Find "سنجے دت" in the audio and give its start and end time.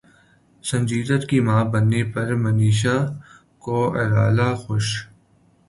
0.67-1.23